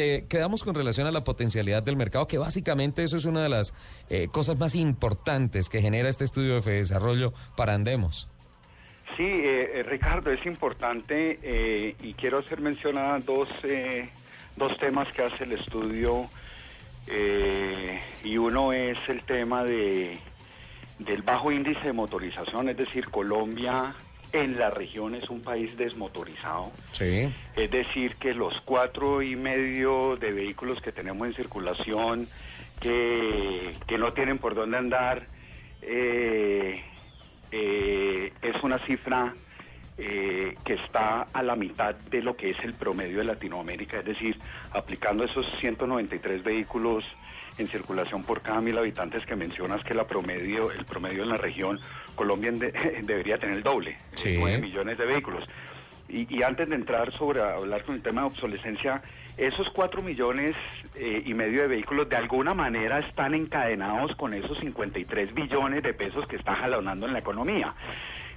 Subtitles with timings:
[0.00, 3.48] Eh, quedamos con relación a la potencialidad del mercado, que básicamente eso es una de
[3.48, 3.74] las
[4.08, 8.28] eh, cosas más importantes que genera este estudio de desarrollo para Andemos.
[9.16, 14.08] Sí, eh, Ricardo, es importante eh, y quiero hacer mención a dos, eh,
[14.54, 16.28] dos temas que hace el estudio
[18.22, 20.18] y uno es el tema de,
[21.00, 23.96] del bajo índice de motorización, es decir, Colombia
[24.32, 26.72] en la región es un país desmotorizado.
[26.92, 27.32] Sí.
[27.56, 32.28] Es decir, que los cuatro y medio de vehículos que tenemos en circulación,
[32.80, 35.26] que, que no tienen por dónde andar,
[35.82, 36.82] eh,
[37.50, 39.34] eh, es una cifra
[39.98, 44.04] eh, que está a la mitad de lo que es el promedio de Latinoamérica, es
[44.04, 44.38] decir,
[44.70, 47.04] aplicando esos 193 vehículos
[47.58, 51.36] en circulación por cada mil habitantes que mencionas que la promedio, el promedio en la
[51.36, 51.80] región,
[52.14, 52.52] Colombia
[53.02, 54.36] debería tener el doble, sí.
[54.38, 55.44] 9 millones de vehículos.
[56.08, 59.02] Y, y, antes de entrar sobre hablar con el tema de obsolescencia,
[59.36, 60.56] esos 4 millones
[60.94, 65.92] eh, y medio de vehículos de alguna manera están encadenados con esos 53 billones de
[65.92, 67.74] pesos que está jalonando en la economía.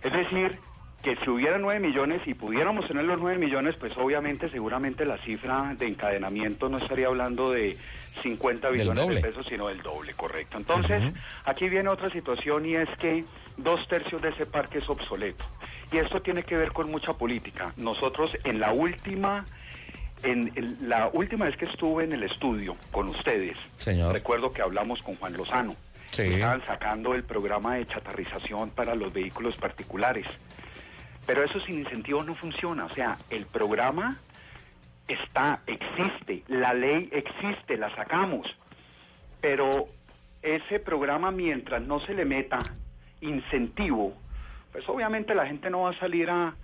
[0.04, 0.60] Es decir,
[1.02, 5.18] que si hubiera 9 millones y pudiéramos tener los 9 millones, pues obviamente seguramente la
[5.20, 7.78] cifra de encadenamiento no estaría hablando de
[8.22, 10.58] 50 billones de pesos, sino del doble, correcto.
[10.58, 11.14] Entonces, uh -huh.
[11.46, 13.24] aquí viene otra situación y es que
[13.58, 15.44] dos tercios de ese parque es obsoleto.
[15.92, 17.74] Y esto tiene que ver con mucha política.
[17.78, 19.46] Nosotros en la última,
[20.24, 24.14] en, en la última vez que estuve en el estudio con ustedes, Señor.
[24.14, 25.76] recuerdo que hablamos con Juan Lozano.
[26.12, 26.24] Sí.
[26.24, 30.28] Estaban sacando el programa de chatarrización para los vehículos particulares.
[31.26, 32.86] Pero eso sin incentivo no funciona.
[32.86, 34.18] O sea, el programa
[35.08, 38.48] está, existe, la ley existe, la sacamos.
[39.40, 39.88] Pero
[40.42, 42.60] ese programa, mientras no se le meta
[43.22, 44.14] incentivo,
[44.72, 46.56] pues obviamente la gente no va a salir a,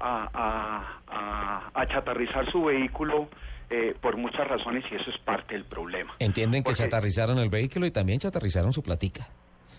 [0.00, 3.28] a, a, a chatarrizar su vehículo
[3.68, 6.14] eh, por muchas razones y eso es parte del problema.
[6.18, 9.26] Entienden que chatarrizaron el vehículo y también chatarrizaron su platica.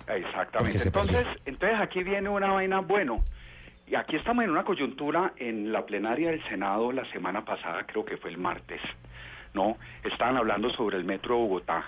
[0.07, 0.77] Exactamente.
[0.83, 1.41] Entonces, perdió.
[1.45, 3.23] entonces aquí viene una vaina, bueno,
[3.87, 8.03] y aquí estamos en una coyuntura en la plenaria del Senado la semana pasada, creo
[8.05, 8.81] que fue el martes,
[9.53, 9.77] ¿no?
[10.03, 11.85] Estaban hablando sobre el metro de Bogotá.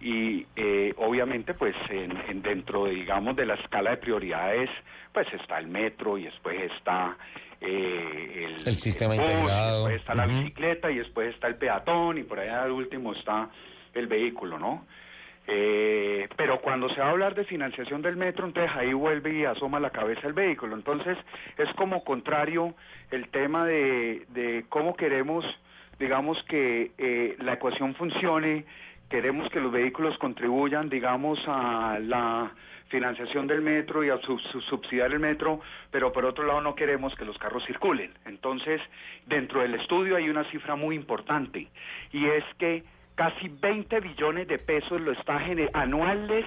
[0.00, 4.70] Y eh, obviamente, pues, en, en dentro, de, digamos, de la escala de prioridades,
[5.12, 7.18] pues está el metro y después está
[7.60, 9.78] eh, el, El sistema bus, y integrado.
[9.88, 13.50] después está la bicicleta y después está el peatón y por allá al último está
[13.92, 14.86] el vehículo, ¿no?
[15.46, 19.44] Eh, pero cuando se va a hablar de financiación del metro, entonces ahí vuelve y
[19.44, 20.76] asoma la cabeza el vehículo.
[20.76, 21.18] Entonces
[21.58, 22.74] es como contrario
[23.10, 25.44] el tema de, de cómo queremos,
[25.98, 28.64] digamos, que eh, la ecuación funcione,
[29.08, 32.52] queremos que los vehículos contribuyan, digamos, a la
[32.88, 36.74] financiación del metro y a su- su- subsidiar el metro, pero por otro lado no
[36.74, 38.12] queremos que los carros circulen.
[38.24, 38.80] Entonces,
[39.26, 41.68] dentro del estudio hay una cifra muy importante
[42.12, 42.84] y es que
[43.14, 45.40] casi 20 billones de pesos lo está
[45.74, 46.46] anuales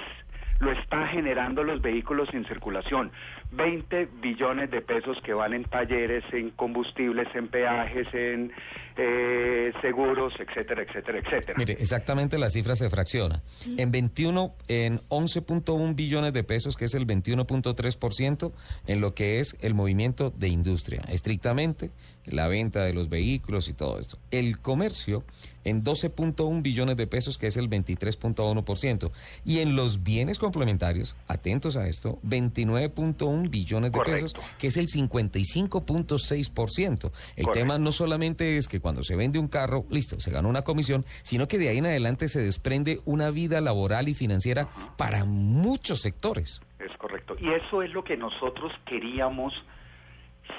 [0.60, 3.12] lo está generando los vehículos en circulación.
[3.52, 8.52] 20 billones de pesos que van en talleres, en combustibles, en peajes, en
[8.96, 11.58] eh, seguros, etcétera, etcétera, etcétera.
[11.58, 13.42] Mire, exactamente la cifra se fracciona.
[13.78, 18.52] En 21, en 11.1 billones de pesos, que es el 21.3%
[18.88, 21.92] en lo que es el movimiento de industria, estrictamente
[22.26, 24.18] la venta de los vehículos y todo esto.
[24.32, 25.24] El comercio
[25.66, 29.12] en 12.1 billones de pesos, que es el 23.1%.
[29.46, 34.26] Y en los bienes complementarios, atentos a esto, 29.1 billones de Correcto.
[34.26, 37.12] pesos, que es el 55.6%.
[37.36, 37.52] El Correcto.
[37.52, 41.06] tema no solamente es que cuando se vende un carro, listo, se gana una comisión,
[41.24, 44.68] sino que de ahí en adelante se desprende una vida laboral y financiera
[44.98, 46.62] para muchos sectores.
[46.78, 47.36] Es correcto.
[47.40, 49.54] Y eso es lo que nosotros queríamos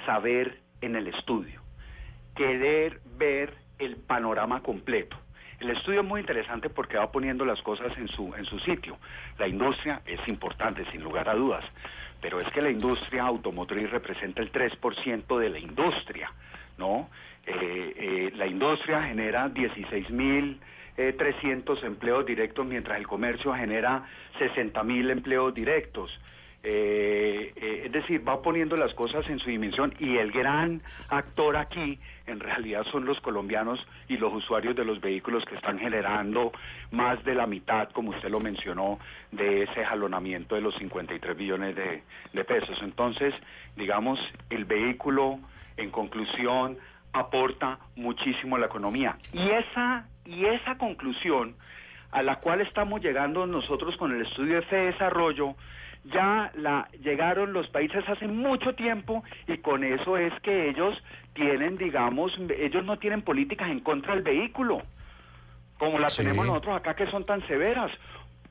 [0.07, 1.61] saber en el estudio.
[2.35, 5.17] Querer ver el panorama completo.
[5.61, 8.97] El estudio es muy interesante porque va poniendo las cosas en su, en su sitio.
[9.39, 11.65] La industria es importante, sin lugar a dudas,
[12.23, 16.33] pero es que la industria automotriz representa el 3% de la industria,
[16.79, 17.11] ¿no?
[17.47, 20.61] Eh, eh, la industria genera 16 mil
[20.97, 24.05] eh, 300 empleos directos, mientras el comercio genera
[24.39, 26.11] 60 mil empleos directos.
[26.63, 31.57] Eh, eh, es decir, va poniendo las cosas en su dimensión y el gran actor
[31.57, 36.53] aquí en realidad son los colombianos y los usuarios de los vehículos que están generando
[36.93, 38.99] más de la mitad, como usted lo mencionó,
[39.33, 42.79] de ese jalonamiento de los 53 billones de pesos.
[42.83, 43.35] Entonces,
[43.77, 44.19] digamos,
[44.49, 45.41] el vehículo,
[45.77, 46.79] en conclusión,
[47.15, 49.17] aporta muchísimo a la economía.
[49.33, 51.57] Y esa, y esa conclusión
[52.11, 55.55] a la cual estamos llegando nosotros con el estudio de desarrollo,
[56.05, 61.03] ya la llegaron los países hace mucho tiempo y con eso es que ellos
[61.33, 64.83] tienen, digamos, ellos no tienen políticas en contra del vehículo,
[65.79, 67.91] como las tenemos nosotros acá que son tan severas.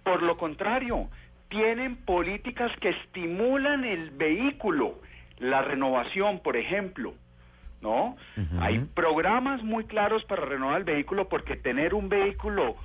[0.03, 1.09] Por lo contrario,
[1.49, 4.95] tienen políticas que estimulan el vehículo,
[5.37, 7.13] la renovación, por ejemplo.
[7.83, 8.15] ¿No?
[8.61, 12.77] Hay programas muy claros para renovar el vehículo porque tener un vehículo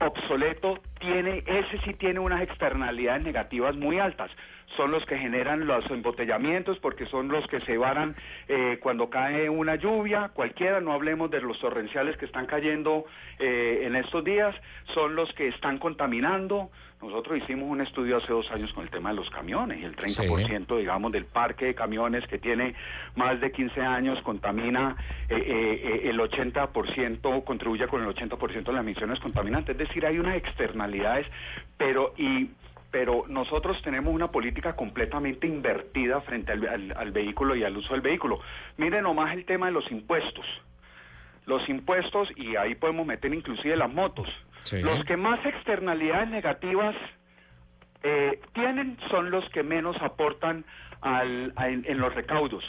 [0.00, 4.28] obsoleto tiene, ese sí tiene unas externalidades negativas muy altas.
[4.76, 8.14] Son los que generan los embotellamientos porque son los que se varan
[8.48, 13.04] eh, cuando cae una lluvia, cualquiera, no hablemos de los torrenciales que están cayendo
[13.38, 14.54] eh, en estos días,
[14.94, 16.70] son los que están contaminando,
[17.02, 19.96] nosotros hicimos un estudio hace dos años con el tema de los camiones y el
[19.96, 22.74] 30%, digamos, del parque de camiones que tiene
[23.16, 24.96] más de 15 años contamina
[25.28, 29.80] eh, eh, eh, el 80%, contribuye con el 80% de las emisiones contaminantes.
[29.80, 31.26] Es decir, hay unas externalidades,
[31.78, 32.50] pero y
[32.90, 38.00] pero nosotros tenemos una política completamente invertida frente al, al vehículo y al uso del
[38.00, 38.40] vehículo.
[38.76, 40.46] Miren nomás el tema de los impuestos.
[41.46, 44.28] Los impuestos, y ahí podemos meter inclusive las motos.
[44.72, 46.94] Los que más externalidades negativas
[48.02, 50.64] eh, tienen son los que menos aportan
[51.00, 52.64] al, en, los recaudos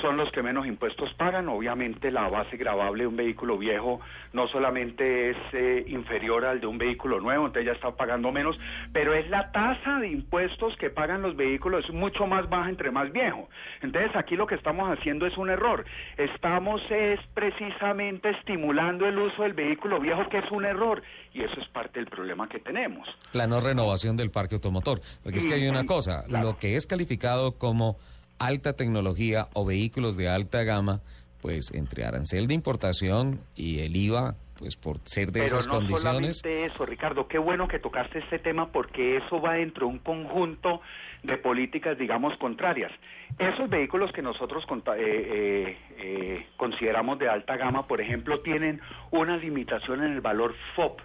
[0.00, 1.48] son los que menos impuestos pagan.
[1.48, 4.00] Obviamente la base gravable de un vehículo viejo
[4.32, 8.58] no solamente es eh, inferior al de un vehículo nuevo, entonces ya está pagando menos,
[8.92, 12.90] pero es la tasa de impuestos que pagan los vehículos, es mucho más baja entre
[12.90, 13.48] más viejo.
[13.82, 15.84] Entonces aquí lo que estamos haciendo es un error.
[16.16, 21.02] Estamos es precisamente estimulando el uso del vehículo viejo, que es un error,
[21.32, 23.08] y eso es parte del problema que tenemos.
[23.32, 25.00] La no renovación del parque automotor.
[25.22, 27.98] Porque es que hay una cosa, lo que es calificado como
[28.38, 31.00] alta tecnología o vehículos de alta gama,
[31.40, 36.38] pues entre arancel de importación y el IVA, pues por ser de esas no condiciones.
[36.38, 39.98] Solamente eso, Ricardo, qué bueno que tocaste este tema porque eso va dentro de un
[39.98, 40.80] conjunto
[41.22, 42.92] de políticas, digamos, contrarias.
[43.38, 49.36] Esos vehículos que nosotros eh, eh, eh, consideramos de alta gama, por ejemplo, tienen una
[49.36, 50.96] limitación en el valor FOB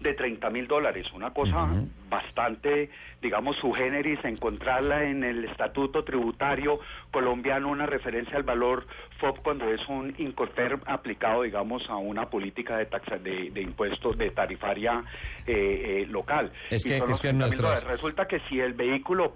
[0.00, 1.06] de 30 mil dólares.
[1.12, 1.68] Una cosa
[2.08, 2.90] bastante,
[3.20, 8.86] digamos, su generis, encontrarla en el estatuto tributario colombiano, una referencia al valor
[9.18, 14.30] FOB cuando es un incorter aplicado, digamos, a una política de taxa, de, impuestos de
[14.30, 15.02] tarifaria
[15.46, 16.52] eh, eh, local.
[16.70, 19.34] Es que, es que Resulta que si el vehículo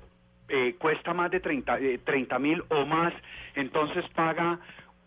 [0.49, 3.15] eh, cuesta más de 30 mil o más,
[3.55, 4.59] entonces paga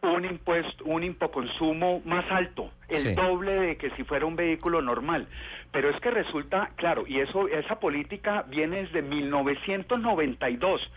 [0.04, 5.28] un impuesto, un impoconsumo más alto, el doble de que si fuera un vehículo normal.
[5.72, 10.92] Pero es que resulta, claro, y eso, esa política viene desde 1992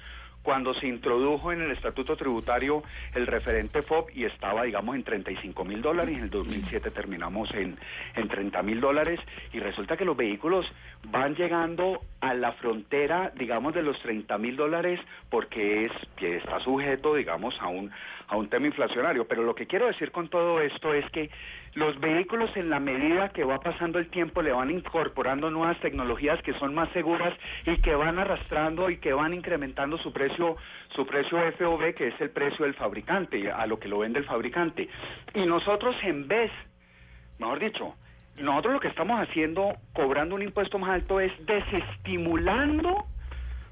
[0.46, 2.84] cuando se introdujo en el estatuto tributario
[3.16, 7.76] el referente FOB y estaba, digamos, en 35 mil dólares, en el 2007 terminamos en,
[8.14, 9.18] en 30 mil dólares,
[9.52, 10.64] y resulta que los vehículos
[11.10, 15.00] van llegando a la frontera, digamos, de los 30 mil dólares
[15.30, 17.90] porque es, que está sujeto, digamos, a un,
[18.28, 19.26] a un tema inflacionario.
[19.26, 21.30] Pero lo que quiero decir con todo esto es que
[21.74, 26.40] los vehículos en la medida que va pasando el tiempo le van incorporando nuevas tecnologías
[26.42, 27.34] que son más seguras
[27.66, 30.56] y que van arrastrando y que van incrementando su precio
[30.94, 34.24] su precio FOB que es el precio del fabricante a lo que lo vende el
[34.24, 34.88] fabricante
[35.34, 36.50] y nosotros en vez
[37.38, 37.94] mejor dicho
[38.42, 43.04] nosotros lo que estamos haciendo cobrando un impuesto más alto es desestimulando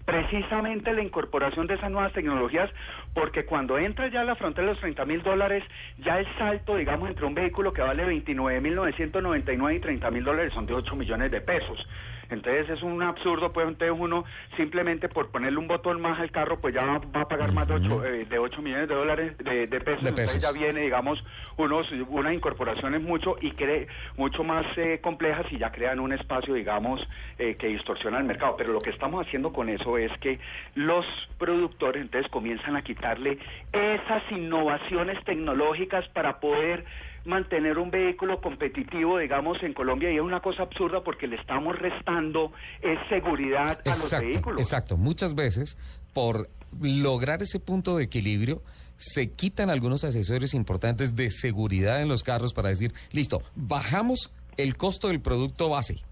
[0.05, 2.71] precisamente la incorporación de esas nuevas tecnologías,
[3.15, 5.65] porque cuando entra ya a la frontera de los 30 mil dólares,
[5.99, 10.25] ya el salto, digamos, entre un vehículo que vale 29 mil 999 y 30 mil
[10.25, 11.87] dólares son de 8 millones de pesos.
[12.31, 14.25] Entonces es un absurdo, pues entonces uno
[14.57, 17.75] simplemente por ponerle un botón más al carro, pues ya va, a pagar más de
[17.75, 20.07] 8, eh, de 8 millones de dólares de, pesos.
[20.07, 21.23] Entonces ya viene, digamos,
[21.57, 26.55] unos, unas incorporaciones mucho y cree, mucho más eh, complejas y ya crean un espacio,
[26.55, 27.07] digamos,
[27.39, 28.57] eh, que distorsiona el mercado.
[28.57, 30.39] Pero lo que estamos haciendo con eso es que
[30.75, 31.07] los
[31.39, 33.39] productores entonces comienzan a quitarle
[33.73, 36.85] esas innovaciones tecnológicas para poder
[37.25, 41.79] mantener un vehículo competitivo, digamos, en Colombia y es una cosa absurda porque le estamos
[41.79, 44.61] restando es seguridad a los vehículos.
[44.61, 45.77] Exacto, muchas veces
[46.13, 46.49] por
[46.81, 48.63] lograr ese punto de equilibrio
[48.97, 54.77] se quitan algunos asesores importantes de seguridad en los carros para decir, listo, bajamos el
[54.77, 56.03] costo del producto base.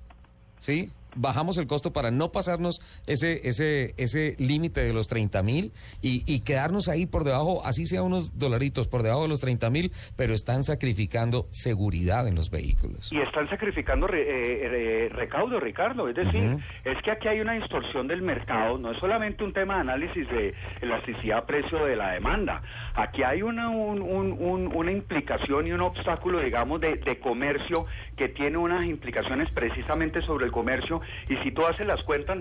[0.58, 0.90] ¿Sí?
[1.14, 6.22] Bajamos el costo para no pasarnos ese ese ese límite de los 30 mil y,
[6.26, 9.92] y, quedarnos ahí por debajo, así sea unos dolaritos por debajo de los 30 mil,
[10.16, 13.12] pero están sacrificando seguridad en los vehículos.
[13.12, 16.08] Y están sacrificando re, eh, recaudo, Ricardo.
[16.08, 19.74] Es decir, es que aquí hay una distorsión del mercado, no es solamente un tema
[19.74, 22.62] de análisis de elasticidad precio de la demanda.
[22.94, 28.84] Aquí hay una, una implicación y un obstáculo, digamos, de, de comercio que tiene unas
[28.84, 32.38] implicaciones precisamente sobre el comercio y si tú haces las cuentas,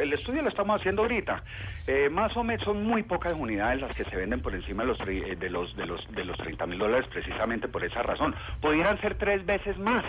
[0.00, 1.42] el estudio lo estamos haciendo ahorita,
[1.86, 4.88] eh, más o menos son muy pocas unidades las que se venden por encima de
[4.88, 8.34] los, eh, de los, de los, de los 30 mil dólares precisamente por esa razón.
[8.60, 10.04] Pudieran ser tres veces más.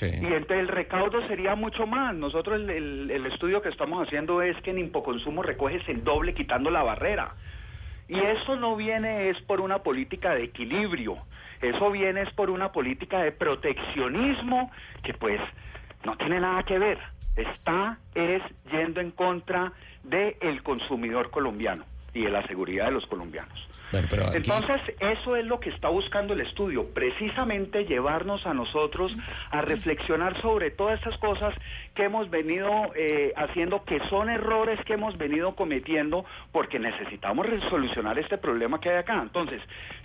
[0.00, 2.14] Y entonces el recaudo sería mucho más.
[2.14, 6.70] Nosotros el, el, estudio que estamos haciendo es que en Impoconsumo recoges el doble quitando
[6.70, 7.34] la barrera.
[8.08, 11.18] Y eso no viene es por una política de equilibrio,
[11.60, 14.70] eso viene es por una política de proteccionismo
[15.02, 15.40] que pues
[16.04, 16.98] no tiene nada que ver
[17.36, 19.72] está es yendo en contra
[20.02, 21.84] del consumidor colombiano
[22.14, 23.68] y de la seguridad de los colombianos.
[23.92, 29.14] Entonces, eso es lo que está buscando el estudio, precisamente llevarnos a nosotros
[29.50, 31.54] a reflexionar sobre todas estas cosas
[31.94, 38.18] que hemos venido eh, haciendo, que son errores que hemos venido cometiendo, porque necesitamos resolucionar
[38.18, 39.20] este problema que hay acá.
[39.22, 39.62] Entonces,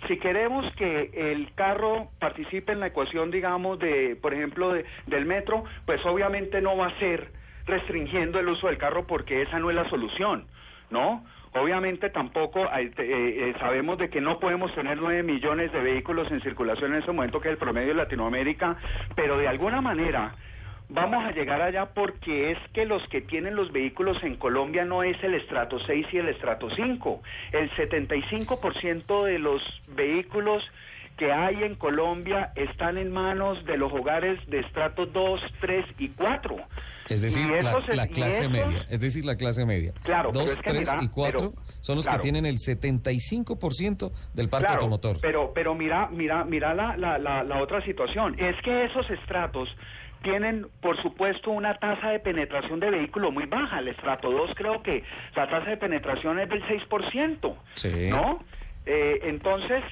[0.08, 4.72] si queremos que el carro participe en la ecuación, digamos, de, por ejemplo,
[5.06, 7.32] del metro, pues obviamente no va a ser
[7.66, 10.46] restringiendo el uso del carro porque esa no es la solución,
[10.90, 11.24] ¿no?
[11.54, 16.40] Obviamente tampoco eh, eh, sabemos de que no podemos tener nueve millones de vehículos en
[16.40, 18.76] circulación en ese momento, que es el promedio de Latinoamérica,
[19.14, 20.34] pero de alguna manera
[20.88, 25.04] vamos a llegar allá porque es que los que tienen los vehículos en Colombia no
[25.04, 27.22] es el estrato 6 y el estrato 5.
[27.52, 29.62] El 75% de los
[29.94, 30.68] vehículos
[31.16, 36.08] que hay en Colombia están en manos de los hogares de estrato 2, 3 y
[36.08, 36.56] 4.
[37.08, 38.86] Es decir, la, clase media.
[38.88, 39.92] Es decir, la clase media.
[40.02, 45.18] Claro, 2, 3 y 4 son los que tienen el 75% del parque automotor.
[45.20, 48.38] Pero, pero mira, mira, mira la, la, la otra situación.
[48.38, 49.68] Es que esos estratos
[50.24, 53.78] tienen, por supuesto, una tasa de penetración de vehículo muy baja.
[53.78, 55.04] El estrato 2 creo que
[55.36, 57.54] la tasa de penetración es del 6%.
[57.74, 58.08] Sí.
[58.08, 58.40] ¿No?
[58.86, 59.84] Eh, entonces,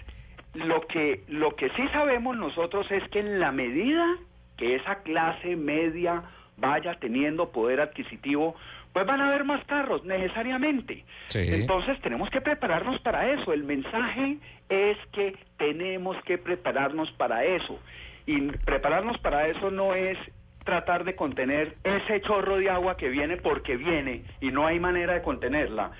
[0.55, 4.17] lo que, lo que sí sabemos nosotros es que en la medida
[4.57, 6.23] que esa clase media
[6.57, 8.55] vaya teniendo poder adquisitivo,
[8.93, 11.05] pues van a haber más carros necesariamente.
[11.35, 13.53] Entonces tenemos que prepararnos para eso.
[13.53, 17.81] El mensaje es que tenemos que prepararnos para eso.
[18.27, 20.19] Y prepararnos para eso no es
[20.65, 25.15] tratar de contener ese chorro de agua que viene porque viene y no hay manera
[25.15, 25.91] de contenerla,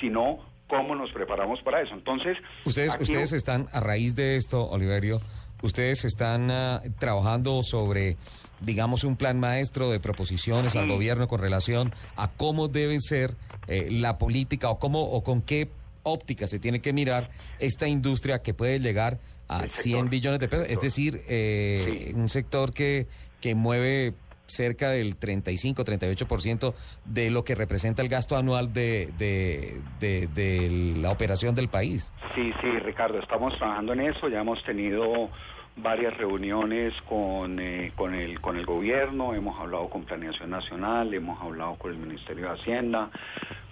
[0.00, 1.94] sino cómo nos preparamos para eso.
[1.94, 5.20] Entonces, ustedes ustedes están a raíz de esto, Oliverio,
[5.62, 8.16] ustedes están ah, trabajando sobre
[8.60, 13.34] digamos un plan maestro de proposiciones al gobierno con relación a cómo debe ser
[13.66, 15.70] eh, la política o cómo o con qué
[16.02, 20.66] óptica se tiene que mirar esta industria que puede llegar a 100 billones de pesos,
[20.68, 23.08] es decir, eh, un sector que
[23.40, 24.14] que mueve
[24.50, 31.68] cerca del 35-38% de lo que representa el gasto anual de, de, la operación del
[31.68, 32.12] país.
[32.34, 35.30] Sí, sí, Ricardo, estamos trabajando en eso, ya hemos tenido
[35.76, 41.40] varias reuniones con, eh, con, el, con el gobierno, hemos hablado con Planeación Nacional, hemos
[41.40, 43.10] hablado con el Ministerio de Hacienda,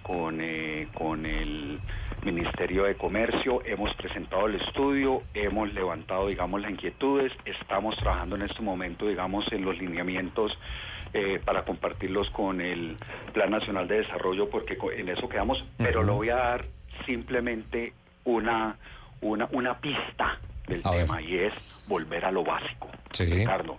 [0.08, 1.78] con, eh, con el
[2.24, 8.42] Ministerio de Comercio, hemos presentado el estudio, hemos levantado, digamos, las inquietudes, estamos trabajando en
[8.42, 10.58] este momento, digamos, en los lineamientos
[11.12, 12.96] eh, para compartirlos con el
[13.34, 16.64] Plan Nacional de Desarrollo, porque en eso quedamos, pero lo voy a dar
[17.04, 17.92] simplemente
[18.24, 18.76] una,
[19.20, 21.52] una, una pista del tema y es
[21.86, 22.88] volver a lo básico.
[23.18, 23.76] Ricardo,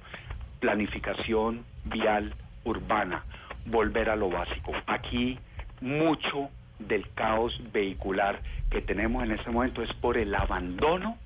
[0.60, 3.24] planificación vial urbana,
[3.66, 4.74] volver a lo básico.
[4.86, 5.40] Aquí
[5.82, 11.18] mucho del caos vehicular que tenemos en este momento es por el abandono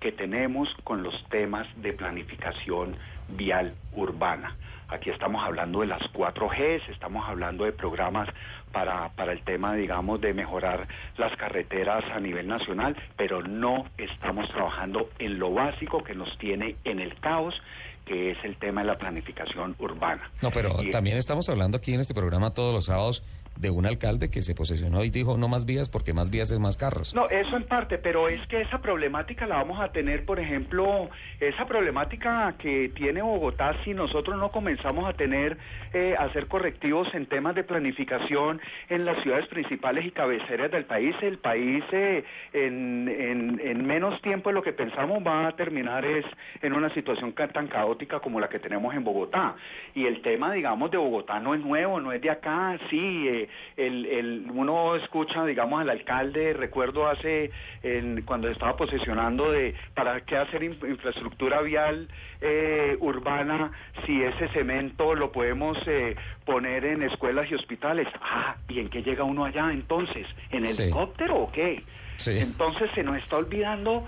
[0.00, 2.96] que tenemos con los temas de planificación
[3.28, 4.56] vial urbana.
[4.88, 8.28] Aquí estamos hablando de las 4Gs, estamos hablando de programas
[8.72, 10.88] para, para el tema, digamos, de mejorar
[11.18, 16.76] las carreteras a nivel nacional, pero no estamos trabajando en lo básico que nos tiene
[16.84, 17.60] en el caos
[18.06, 20.30] que es el tema de la planificación urbana.
[20.40, 23.22] No, pero también estamos hablando aquí en este programa todos los sábados
[23.60, 26.58] de un alcalde que se posesionó y dijo no más vías porque más vías es
[26.58, 27.14] más carros.
[27.14, 31.08] No, eso en parte, pero es que esa problemática la vamos a tener, por ejemplo,
[31.40, 35.58] esa problemática que tiene Bogotá si nosotros no comenzamos a tener,
[35.92, 40.84] eh, a hacer correctivos en temas de planificación en las ciudades principales y cabeceras del
[40.84, 41.14] país.
[41.22, 46.04] El país eh, en, en, en menos tiempo de lo que pensamos va a terminar
[46.04, 46.24] es
[46.62, 49.56] en una situación tan caótica como la que tenemos en Bogotá.
[49.94, 53.47] Y el tema, digamos, de Bogotá no es nuevo, no es de acá, sí, eh,
[53.76, 57.50] el, el, uno escucha, digamos, al alcalde, recuerdo hace,
[57.82, 62.08] en- cuando estaba posesionando de, ¿para qué hacer in- infraestructura vial
[62.40, 63.72] eh, urbana
[64.06, 68.06] si ese cemento lo podemos eh, poner en escuelas y hospitales?
[68.20, 70.26] Ah, ¿y en qué llega uno allá entonces?
[70.50, 70.82] ¿En Sí.
[70.82, 71.82] helicóptero o qué?
[72.16, 72.38] Sí.
[72.38, 74.04] Entonces se nos está olvidando,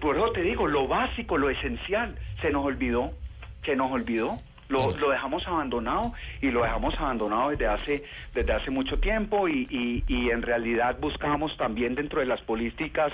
[0.00, 3.12] por eso te digo, lo básico, lo esencial, se nos olvidó,
[3.64, 4.40] se nos olvidó.
[4.68, 8.04] Lo, lo dejamos abandonado y lo dejamos abandonado desde hace
[8.34, 13.12] desde hace mucho tiempo y, y, y en realidad buscamos también dentro de las políticas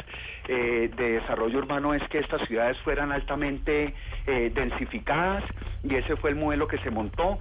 [0.49, 3.95] eh, de desarrollo urbano es que estas ciudades fueran altamente
[4.26, 5.45] eh, densificadas
[5.83, 7.38] y ese fue el modelo que se montó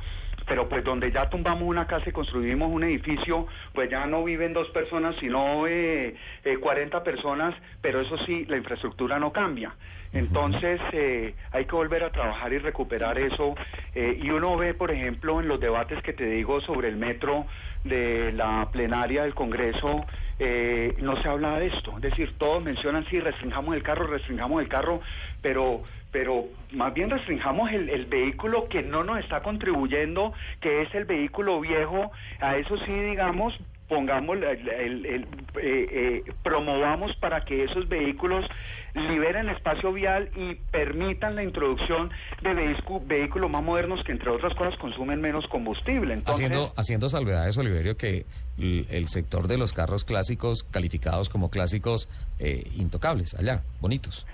[0.49, 4.51] pero pues donde ya tumbamos una casa y construimos un edificio, pues ya no viven
[4.51, 9.75] dos personas, sino eh, eh, 40 personas, pero eso sí, la infraestructura no cambia.
[10.11, 13.53] Entonces eh, hay que volver a trabajar y recuperar eso.
[13.93, 17.45] eh, y uno ve, por ejemplo, en los debates que te digo sobre el metro
[17.83, 20.05] de la plenaria del Congreso,
[20.39, 21.93] eh, no se habla de esto.
[21.97, 25.01] Es decir, todos mencionan, sí, restringamos el carro, restringamos el carro,
[25.41, 30.95] pero pero más bien restringamos el, el vehículo que no nos está contribuyendo, que es
[30.95, 33.55] el vehículo viejo, a eso sí, digamos,
[33.89, 35.25] pongamos, el, eh,
[35.61, 38.45] eh, promovamos para que esos vehículos
[38.93, 42.09] liberen espacio vial y permitan la introducción
[42.41, 46.13] de vehículos más modernos que entre otras cosas consumen menos combustible.
[46.13, 48.25] Entonces, Haciendo, haciendo salvedades, Oliverio, que
[48.57, 54.25] el sector de los carros clásicos, calificados como clásicos eh, intocables, allá, bonitos.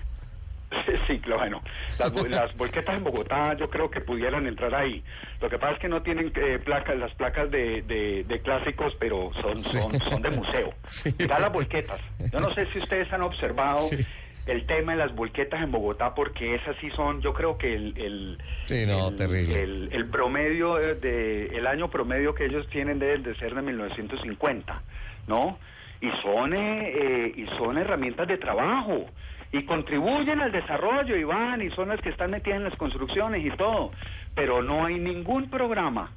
[1.06, 1.62] Sí, claro, bueno,
[1.98, 5.02] las, las volquetas en Bogotá yo creo que pudieran entrar ahí.
[5.40, 8.94] Lo que pasa es que no tienen eh, placas, las placas de, de- de clásicos,
[8.98, 10.74] pero son, son, son de museo.
[10.86, 11.14] Sí.
[11.18, 12.00] Ya las volquetas.
[12.32, 14.04] Yo no sé si ustedes han observado Sí.
[14.46, 17.96] el tema de las volquetas en Bogotá, porque esas sí son, yo creo que el...
[17.96, 19.62] el Sí, no, el- terrible.
[19.62, 23.62] El, el promedio de, de- el año promedio que ellos tienen debe de ser de
[23.62, 24.82] 1950,
[25.28, 25.58] ¿no?
[26.00, 29.06] Y son, eh, eh, y son herramientas de trabajo
[29.52, 33.44] y contribuyen al desarrollo y van y son las que están metidas en las construcciones
[33.44, 33.92] y todo,
[34.34, 36.10] pero no hay ningún programa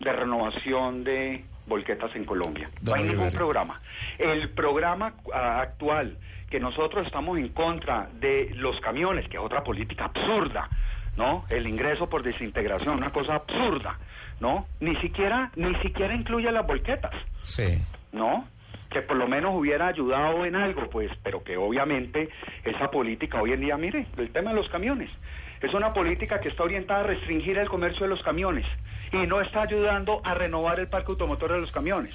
[0.00, 2.70] de renovación de volquetas en Colombia.
[2.82, 3.80] No hay ningún programa.
[4.18, 6.18] El programa ah, actual
[6.50, 10.68] que nosotros estamos en contra de los camiones, que es otra política absurda,
[11.16, 11.44] ¿no?
[11.48, 13.98] El ingreso por desintegración, una cosa absurda,
[14.40, 14.66] ¿no?
[14.80, 17.14] Ni siquiera ni siquiera incluye las volquetas.
[17.42, 17.80] Sí.
[18.14, 18.46] ¿no?
[18.90, 22.28] Que por lo menos hubiera ayudado en algo, pues, pero que obviamente
[22.64, 25.10] esa política hoy en día, mire, el tema de los camiones,
[25.60, 28.66] es una política que está orientada a restringir el comercio de los camiones
[29.12, 32.14] y no está ayudando a renovar el parque automotor de los camiones.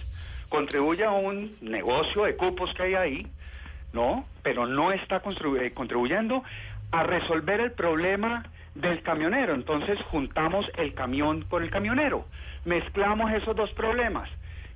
[0.49, 3.27] Contribuye a un negocio de cupos que hay ahí,
[3.93, 4.25] ¿no?
[4.43, 5.21] Pero no está
[5.59, 6.43] eh, contribuyendo
[6.91, 8.43] a resolver el problema
[8.75, 9.53] del camionero.
[9.53, 12.25] Entonces juntamos el camión con el camionero,
[12.65, 14.29] mezclamos esos dos problemas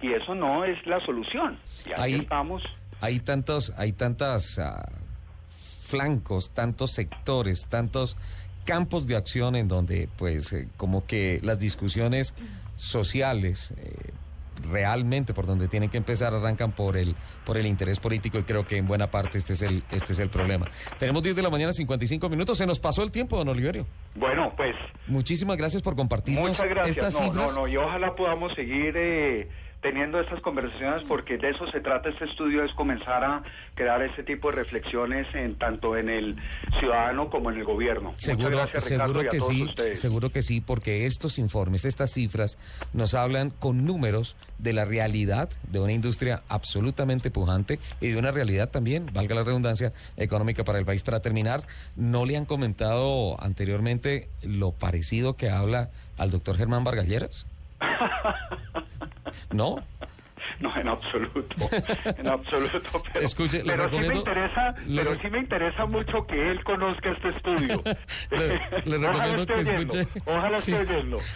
[0.03, 1.57] y eso no es la solución.
[1.97, 2.61] Ahí estamos.
[2.99, 4.85] Hay tantos, hay tantas ah,
[5.87, 8.17] flancos, tantos sectores, tantos
[8.65, 12.33] campos de acción en donde, pues, eh, como que las discusiones
[12.75, 14.11] sociales eh,
[14.69, 18.65] realmente por donde tienen que empezar arrancan por el por el interés político y creo
[18.65, 20.67] que en buena parte este es el este es el problema.
[20.97, 23.85] Tenemos 10 de la mañana 55 minutos, se nos pasó el tiempo, don Oliverio.
[24.15, 24.75] Bueno, pues
[25.07, 26.97] Muchísimas gracias por compartirnos muchas gracias.
[26.97, 27.55] estas No, no, cifras.
[27.55, 29.49] no, y ojalá podamos seguir eh,
[29.83, 33.43] teniendo estas conversaciones porque de eso se trata este estudio, es comenzar a
[33.75, 36.37] crear este tipo de reflexiones en tanto en el
[36.79, 38.13] ciudadano como en el gobierno.
[38.15, 39.99] Seguro, gracias, Ricardo, seguro y a que sí, ustedes.
[39.99, 42.57] seguro que sí, porque estos informes, estas cifras,
[42.93, 48.31] nos hablan con números de la realidad de una industria absolutamente pujante y de una
[48.31, 51.03] realidad también, valga la redundancia, económica para el país.
[51.03, 51.63] Para terminar,
[51.97, 57.45] ¿no le han comentado anteriormente lo parecido que habla al doctor Germán Vargalleras?
[59.51, 59.83] ¿No?
[60.59, 61.55] No, en absoluto,
[62.17, 63.01] en absoluto.
[63.13, 66.61] Pero, Escuche, le pero sí me interesa, le pero sí me interesa mucho que él
[66.65, 67.81] conozca este estudio.
[68.29, 68.47] Le,
[68.83, 70.21] le recomiendo que oyendo, escuche.
[70.25, 70.73] Ojalá Sí.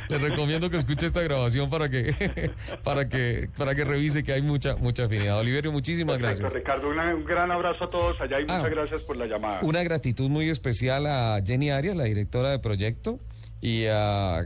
[0.10, 2.52] Le recomiendo que escuche esta grabación para que
[2.84, 5.40] para que para que revise que hay mucha mucha afinidad.
[5.40, 6.54] Oliverio, muchísimas Perfecto, gracias.
[6.62, 8.58] Ricardo, una- un gran abrazo a todos allá y Ah.
[8.58, 9.60] muchas gracias por la llamada.
[9.64, 13.20] Una gratitud muy especial a Jenny Arias, la directora de proyecto,
[13.62, 14.42] y a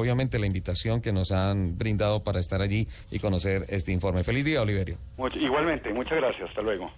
[0.00, 4.24] obviamente la invitación que nos han brindado para estar allí y conocer este informe.
[4.24, 4.96] Feliz día, Oliverio.
[5.34, 6.48] Igualmente, muchas gracias.
[6.48, 6.90] Hasta luego.